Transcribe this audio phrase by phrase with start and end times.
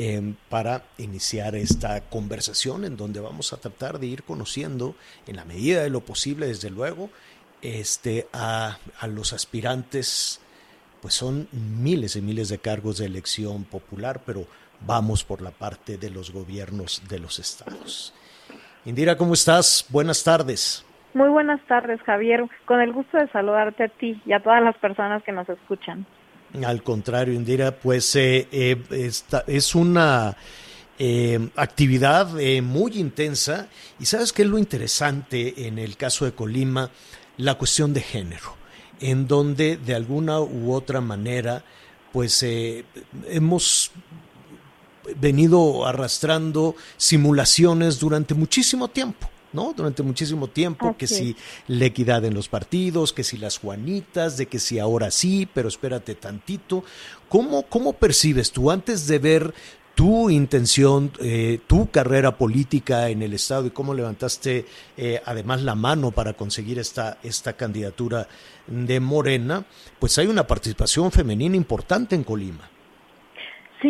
[0.00, 4.94] Em, para iniciar esta conversación en donde vamos a tratar de ir conociendo,
[5.26, 7.10] en la medida de lo posible, desde luego,
[7.62, 10.40] este, a, los aspirantes,
[11.02, 14.46] pues son miles y miles de cargos de elección popular, pero
[14.86, 18.14] vamos por la parte de los gobiernos de los estados.
[18.84, 19.84] Indira, ¿cómo estás?
[19.88, 20.86] Buenas tardes.
[21.12, 22.44] Muy buenas tardes, Javier.
[22.66, 26.06] Con el gusto de saludarte a ti y a todas las personas que nos escuchan.
[26.64, 29.12] Al contrario, Indira, pues eh, eh,
[29.46, 30.36] es una
[30.98, 32.32] eh, actividad
[32.62, 33.68] muy intensa
[34.00, 36.90] y sabes qué es lo interesante en el caso de Colima,
[37.36, 38.56] la cuestión de género,
[39.00, 41.62] en donde de alguna u otra manera,
[42.12, 42.44] pues
[43.28, 43.92] hemos
[45.20, 49.30] venido arrastrando simulaciones durante muchísimo tiempo.
[49.52, 49.72] ¿No?
[49.76, 54.46] Durante muchísimo tiempo, que si la equidad en los partidos, que si las Juanitas, de
[54.46, 56.84] que si ahora sí, pero espérate tantito.
[57.28, 59.54] ¿Cómo, cómo percibes tú antes de ver
[59.98, 64.64] tu intención, eh, tu carrera política en el Estado y cómo levantaste
[64.96, 68.28] eh, además la mano para conseguir esta, esta candidatura
[68.68, 69.64] de Morena,
[69.98, 72.70] pues hay una participación femenina importante en Colima.
[73.82, 73.88] Sí,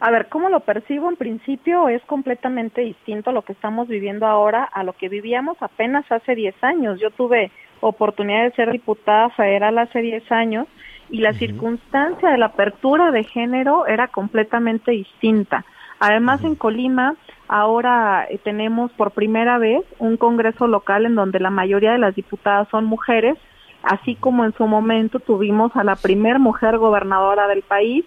[0.00, 1.08] a ver, ¿cómo lo percibo?
[1.08, 6.10] En principio es completamente distinto lo que estamos viviendo ahora a lo que vivíamos apenas
[6.10, 7.00] hace 10 años.
[7.00, 10.68] Yo tuve oportunidad de ser diputada federal hace 10 años
[11.10, 15.64] y la circunstancia de la apertura de género era completamente distinta.
[15.98, 17.16] Además, en Colima
[17.48, 22.14] ahora eh, tenemos por primera vez un Congreso local en donde la mayoría de las
[22.14, 23.36] diputadas son mujeres,
[23.82, 28.04] así como en su momento tuvimos a la primer mujer gobernadora del país.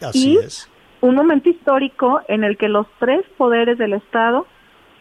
[0.00, 0.71] Así es
[1.02, 4.46] un momento histórico en el que los tres poderes del Estado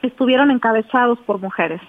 [0.02, 1.80] estuvieron encabezados por mujeres.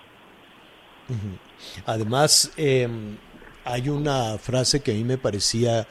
[1.86, 3.16] Además, em,
[3.64, 5.86] hay una frase que a mí me parecía,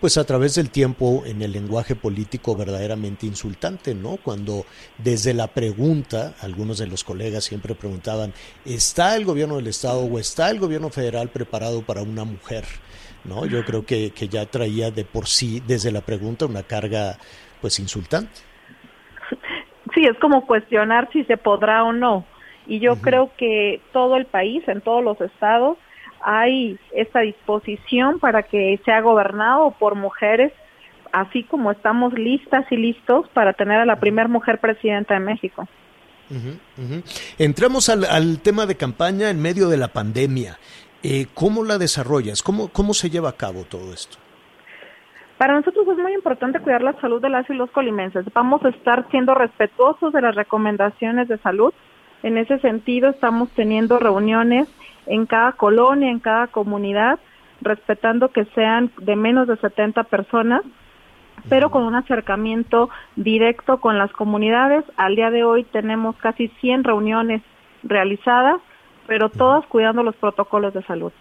[0.00, 4.16] pues a través del tiempo, en el lenguaje político verdaderamente insultante, ¿no?
[4.16, 4.64] Cuando
[4.96, 8.32] desde la pregunta, algunos de los colegas siempre preguntaban,
[8.64, 12.64] ¿está el gobierno del Estado o está el gobierno federal preparado para una mujer?
[13.24, 13.44] ¿No?
[13.44, 17.18] Yo creo que, que ya traía de por sí, desde la pregunta, una carga
[17.60, 18.40] pues insultante.
[19.94, 22.24] Sí, es como cuestionar si se podrá o no.
[22.66, 25.78] Y yo creo que todo el país, en todos los estados,
[26.20, 30.52] hay esta disposición para que sea gobernado por mujeres,
[31.12, 35.66] así como estamos listas y listos para tener a la primera mujer presidenta de México.
[37.38, 40.58] Entramos al, tema de campaña en medio de la pandemia.
[41.02, 42.42] Eh, ¿Cómo la desarrollas?
[42.42, 44.18] ¿Cómo, ¿Cómo se lleva a cabo todo esto?
[45.38, 48.26] Para nosotros es muy importante cuidar la salud de las y los colimenses.
[48.34, 51.72] Vamos a estar siendo respetuosos de las recomendaciones de salud.
[52.24, 54.68] En ese sentido, estamos teniendo reuniones
[55.06, 57.20] en cada colonia, en cada comunidad,
[57.60, 60.62] respetando que sean de menos de 70 personas,
[61.48, 64.84] pero con un acercamiento directo con las comunidades.
[64.96, 67.42] Al día de hoy tenemos casi 100 reuniones
[67.84, 68.60] realizadas,
[69.06, 71.12] pero todas cuidando los protocolos de salud.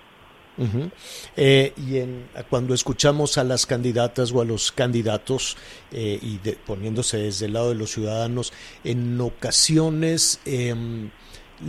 [1.35, 5.55] Eh, y en, cuando escuchamos a las candidatas o a los candidatos
[5.91, 8.51] eh, y poniéndose desde el lado de los ciudadanos,
[8.83, 11.09] en ocasiones em,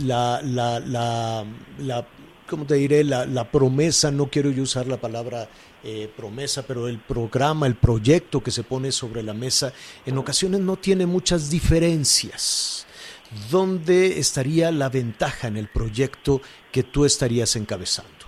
[0.03, 1.45] la, la, la,
[1.79, 2.07] la,
[2.47, 3.03] ¿cómo te diré?
[3.03, 5.49] La promesa, no quiero yo usar la palabra
[5.81, 9.71] eh, promesa, pero el programa, el proyecto que se pone sobre la mesa,
[10.05, 12.85] en ocasiones no tiene muchas diferencias.
[13.49, 16.41] ¿Dónde estaría la ventaja en el proyecto
[16.73, 18.18] que tú estarías encabezando?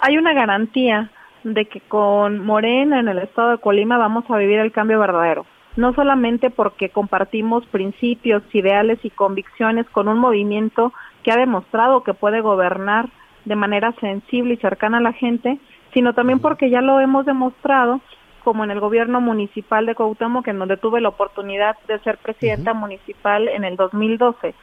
[0.00, 1.10] Hay una garantía
[1.44, 5.46] de que con Morena en el estado de Colima vamos a vivir el cambio verdadero.
[5.76, 10.92] No solamente porque compartimos principios, ideales y convicciones con un movimiento
[11.22, 13.08] que ha demostrado que puede gobernar
[13.44, 15.58] de manera sensible y cercana a la gente,
[15.94, 18.00] sino también porque ya lo hemos demostrado
[18.42, 22.72] como en el gobierno municipal de Cuauhtémoc, en donde tuve la oportunidad de ser presidenta
[22.72, 24.54] municipal en el 2012.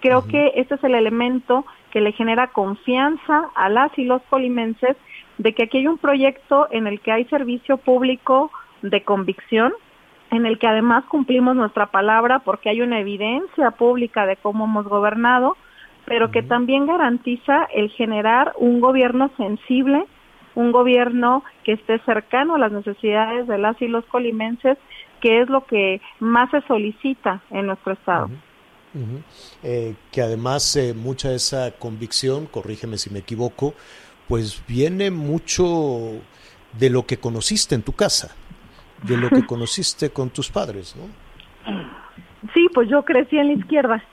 [0.00, 4.96] Creo que este es el elemento que le genera confianza a las y los colimenses
[5.38, 8.50] de que aquí hay un proyecto en el que hay servicio público
[8.82, 9.72] de convicción,
[10.30, 14.86] en el que además cumplimos nuestra palabra porque hay una evidencia pública de cómo hemos
[14.86, 15.56] gobernado,
[16.04, 20.04] pero que también garantiza el generar un gobierno sensible,
[20.54, 24.76] un gobierno que esté cercano a las necesidades de las y los colimenses,
[25.20, 28.28] que es lo que más se solicita en nuestro estado.
[29.62, 33.74] Eh, que además eh, mucha de esa convicción, corrígeme si me equivoco,
[34.28, 36.12] pues viene mucho
[36.78, 38.34] de lo que conociste en tu casa,
[39.02, 41.04] de lo que conociste con tus padres, ¿no?
[42.54, 44.04] Sí, pues yo crecí en la izquierda.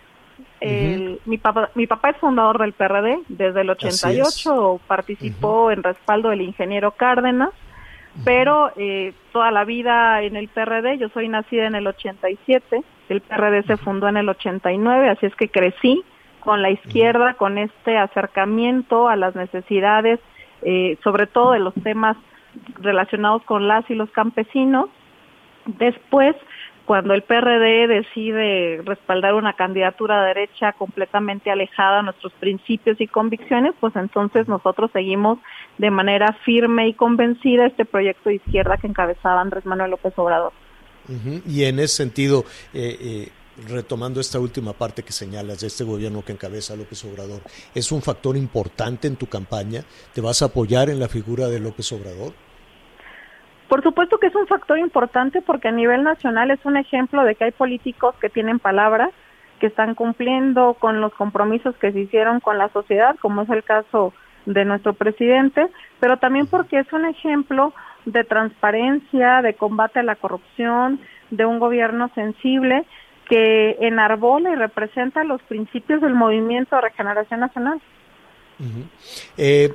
[1.25, 6.41] Mi, papá, mi papá es fundador del PRD, desde el 88 participó en respaldo del
[6.41, 7.51] ingeniero Cárdenas,
[8.23, 13.21] pero eh, toda la vida en el PRD, yo soy nacida en el 87, el
[13.21, 16.03] PRD se fundó en el 89, así es que crecí
[16.39, 20.19] con la izquierda, con este acercamiento a las necesidades,
[20.61, 22.17] eh, sobre todo de los temas
[22.79, 24.89] relacionados con las y los campesinos.
[25.65, 26.35] Después
[26.85, 33.07] cuando el PRD decide respaldar una candidatura de derecha completamente alejada a nuestros principios y
[33.07, 35.39] convicciones, pues entonces nosotros seguimos
[35.79, 40.53] de manera firme y convencida este proyecto de izquierda que encabezaba Andrés Manuel López Obrador.
[41.47, 43.29] Y en ese sentido, eh, eh,
[43.67, 47.41] retomando esta última parte que señalas de este gobierno que encabeza López Obrador,
[47.73, 49.83] ¿es un factor importante en tu campaña?
[50.13, 52.33] ¿Te vas a apoyar en la figura de López Obrador?
[53.67, 57.35] Por supuesto que es un factor importante porque a nivel nacional es un ejemplo de
[57.35, 59.09] que hay políticos que tienen palabras,
[59.59, 63.63] que están cumpliendo con los compromisos que se hicieron con la sociedad, como es el
[63.63, 64.13] caso
[64.45, 65.67] de nuestro presidente,
[65.99, 67.73] pero también porque es un ejemplo
[68.05, 70.99] de transparencia, de combate a la corrupción,
[71.31, 72.85] de un gobierno sensible
[73.27, 77.81] que enarbola y representa los principios del movimiento de regeneración nacional.
[79.37, 79.73] Eh,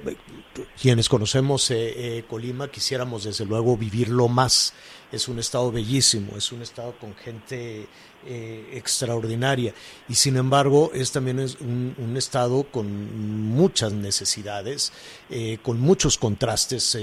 [0.81, 4.75] quienes conocemos eh, eh, Colima quisiéramos desde luego vivirlo más.
[5.13, 7.87] Es un estado bellísimo, es un estado con gente
[8.27, 9.73] extraordinaria
[10.09, 14.93] y sin embargo es también es un, estado con muchas necesidades,
[15.63, 16.99] con muchos contrastes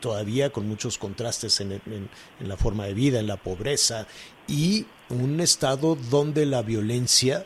[0.00, 4.06] todavía, con muchos contrastes en, en la forma de vida, en la pobreza
[4.46, 7.44] y un estado donde la violencia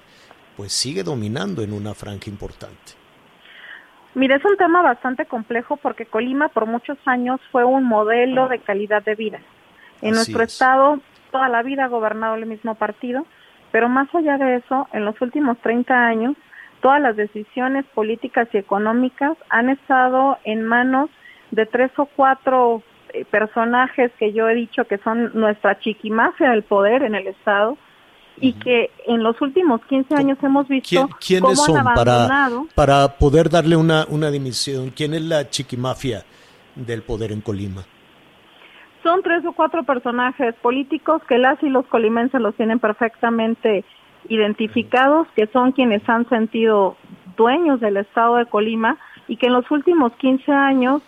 [0.56, 2.94] pues sigue dominando en una franja importante.
[4.14, 8.58] Mira, es un tema bastante complejo porque Colima por muchos años fue un modelo de
[8.60, 9.40] calidad de vida.
[10.00, 11.00] En nuestro estado
[11.36, 13.26] toda la vida ha gobernado el mismo partido,
[13.70, 16.34] pero más allá de eso, en los últimos 30 años,
[16.80, 21.10] todas las decisiones políticas y económicas han estado en manos
[21.50, 26.62] de tres o cuatro eh, personajes que yo he dicho que son nuestra chiquimafia del
[26.62, 27.76] poder en el Estado,
[28.38, 32.28] y que en los últimos 15 años hemos visto ¿Quiénes son para,
[32.74, 34.90] para poder darle una, una dimisión?
[34.90, 36.24] ¿Quién es la chiquimafia
[36.74, 37.84] del poder en Colima?
[39.06, 43.84] Son tres o cuatro personajes políticos que las y los colimenses los tienen perfectamente
[44.28, 46.96] identificados, que son quienes han sentido
[47.36, 48.98] dueños del estado de Colima
[49.28, 51.02] y que en los últimos 15 años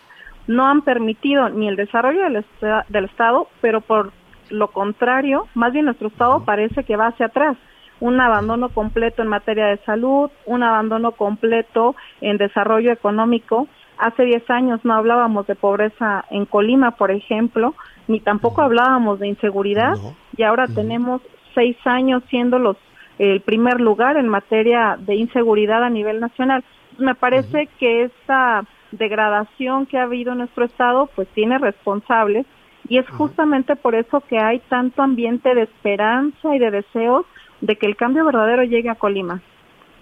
[0.46, 2.44] no han permitido ni el desarrollo del,
[2.88, 4.12] del estado, pero por
[4.48, 7.56] lo contrario, más bien nuestro Estado parece que va hacia atrás.
[7.98, 13.66] Un abandono completo en materia de salud, un abandono completo en desarrollo económico.
[13.98, 17.74] Hace 10 años no hablábamos de pobreza en Colima, por ejemplo,
[18.06, 19.94] ni tampoco hablábamos de inseguridad
[20.36, 21.20] y ahora tenemos
[21.54, 22.76] seis años siendo los
[23.18, 26.62] el primer lugar en materia de inseguridad a nivel nacional.
[26.98, 32.46] Me parece que esta degradación que ha habido en nuestro estado pues tiene responsables
[32.88, 37.26] y es justamente por eso que hay tanto ambiente de esperanza y de deseos
[37.60, 39.42] de que el cambio verdadero llegue a Colima.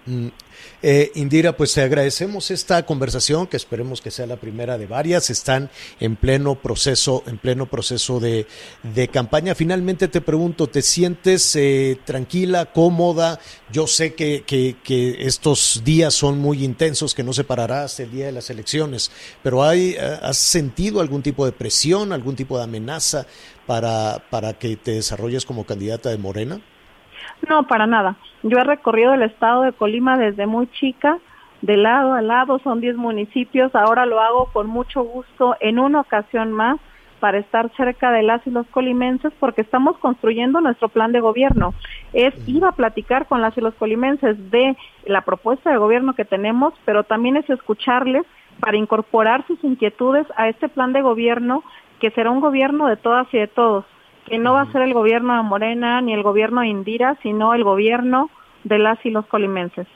[0.07, 0.29] Mm.
[0.83, 5.31] Eh, Indira, pues te agradecemos esta conversación, que esperemos que sea la primera de varias.
[5.31, 5.71] Están
[6.01, 8.47] en pleno proceso, en pleno proceso de,
[9.13, 9.55] campaña.
[9.55, 13.41] Finalmente te pregunto, ¿te sientes eh, tranquila, cómoda?
[13.73, 14.45] Yo sé que,
[15.19, 19.11] estos días son muy intensos, que no se parará hasta el día de las elecciones,
[19.43, 23.27] pero hay, eh, ¿has sentido algún tipo de presión, algún tipo de amenaza
[23.67, 26.61] para, para que te desarrolles como candidata de Morena?
[27.49, 28.17] No, para nada.
[28.43, 31.19] Yo he recorrido el estado de Colima desde muy chica,
[31.63, 36.01] de lado a lado, son 10 municipios, ahora lo hago con mucho gusto en una
[36.01, 36.79] ocasión más
[37.21, 41.73] para estar cerca de las y los colimenses porque estamos construyendo nuestro plan de gobierno.
[42.13, 44.77] Es ir a platicar con las y los colimenses de
[45.07, 48.25] la propuesta de gobierno que tenemos, pero también es escucharles
[48.61, 51.63] para incorporar sus inquietudes a este plan de gobierno
[52.01, 53.87] que será un gobierno de todas y de todos
[54.27, 57.55] que no va a ser el gobierno de Morena ni el gobierno de Indira, sino
[57.55, 58.29] el gobierno
[58.65, 59.87] de las y los colimenses.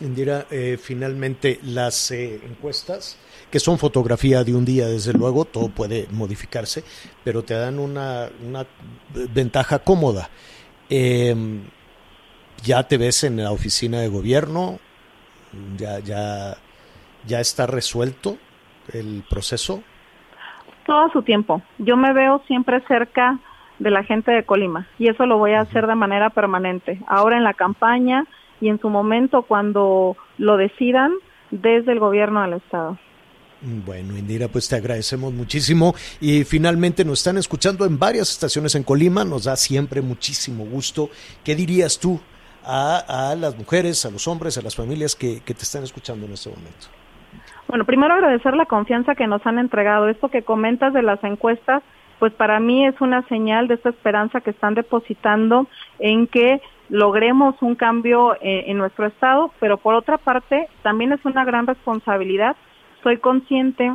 [0.00, 3.18] Indira, eh, finalmente las eh, encuestas,
[3.50, 6.84] que son fotografía de un día, desde luego, todo puede modificarse,
[7.24, 8.64] pero te dan una, una
[9.34, 10.30] ventaja cómoda.
[10.88, 11.62] Em,
[12.62, 14.78] ya te ves en la oficina de gobierno,
[15.76, 16.56] ya, ya,
[17.26, 18.38] ya está resuelto
[18.92, 19.82] el proceso.
[20.86, 21.60] Todo su tiempo.
[21.78, 23.38] Yo me veo siempre cerca
[23.78, 27.00] de la gente de Colima y eso lo voy a hacer de manera permanente.
[27.06, 28.24] Ahora en la campaña
[28.60, 31.12] y en su momento cuando lo decidan
[31.50, 32.98] desde el gobierno del estado.
[33.60, 38.84] Bueno, Indira, pues te agradecemos muchísimo y finalmente nos están escuchando en varias estaciones en
[38.84, 41.10] Colima, nos da siempre muchísimo gusto.
[41.42, 42.20] ¿Qué dirías tú
[42.64, 46.32] a, las mujeres, a los hombres, a las familias que, que te están escuchando en
[46.32, 46.86] este momento?
[47.66, 50.08] Bueno, primero agradecer la confianza que nos han entregado.
[50.08, 51.82] Esto que comentas de las encuestas,
[52.18, 55.66] pues para mí es una señal de esta esperanza que están depositando
[55.98, 61.24] en que logremos un cambio eh, en nuestro estado, pero por otra parte también es
[61.24, 62.56] una gran responsabilidad.
[63.02, 63.92] Soy consciente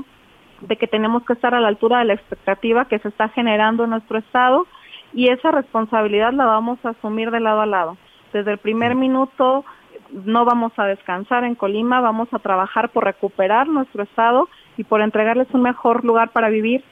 [0.62, 3.84] de que tenemos que estar a la altura de la expectativa que se está generando
[3.84, 4.66] en nuestro Estado
[5.14, 7.98] y esa responsabilidad la vamos a asumir de lado a lado.
[8.32, 9.66] Desde el primer minuto
[10.12, 15.02] no vamos a descansar en Colima, vamos a trabajar por recuperar nuestro Estado y por
[15.02, 16.84] entregarles un mejor lugar para vivir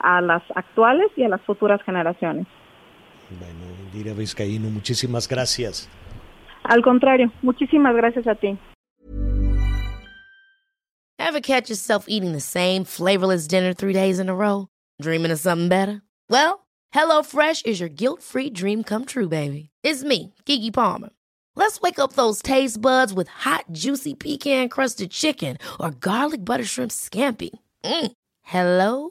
[0.00, 2.46] a las actuales y a las futuras generaciones.
[3.30, 5.88] Bueno, Indira Vizcaíno, muchísimas gracias.
[6.64, 8.58] Al contrario, muchísimas gracias a ti.
[11.18, 14.68] Ever catch yourself eating the same flavorless dinner three days in a row?
[15.00, 16.02] Dreaming of something better?
[16.30, 19.70] Well, HelloFresh is your guilt-free dream come true, baby.
[19.82, 21.10] It's me, Kiki Palmer.
[21.56, 26.92] Let's wake up those taste buds with hot, juicy pecan-crusted chicken or garlic butter shrimp
[26.92, 27.50] scampi.
[27.84, 28.12] Mm.
[28.42, 29.10] Hello